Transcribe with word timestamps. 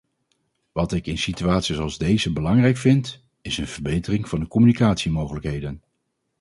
Wat 0.71 0.91
ik 0.91 1.07
in 1.07 1.17
situaties 1.17 1.77
als 1.77 1.97
deze 1.97 2.33
belangrijk 2.33 2.77
vind, 2.77 3.23
is 3.41 3.57
een 3.57 3.67
verbetering 3.67 4.29
van 4.29 4.39
de 4.39 4.47
communicatiemogelijkheden. 4.47 5.81